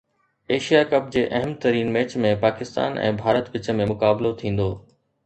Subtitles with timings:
[0.53, 4.67] Asia cup جي اهم ترين ميچ ۾ پاڪستان ۽ ڀارت وچ ۾ مقابلو ٿيندو